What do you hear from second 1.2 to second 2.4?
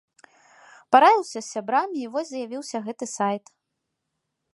з сябрамі і вось